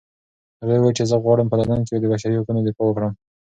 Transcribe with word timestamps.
هغې 0.61 0.77
وویل 0.77 0.97
چې 0.97 1.03
زه 1.11 1.15
غواړم 1.23 1.47
په 1.49 1.57
لندن 1.59 1.79
کې 1.87 1.95
د 1.97 2.05
بشري 2.11 2.35
حقونو 2.39 2.61
دفاع 2.67 2.85
وکړم. 2.87 3.13